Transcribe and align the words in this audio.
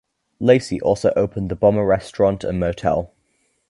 Lacey 0.39 0.81
also 0.81 1.13
opened 1.15 1.49
the 1.51 1.55
Bomber 1.55 1.85
Restaurant 1.85 2.43
and 2.43 2.59
motel. 2.59 3.13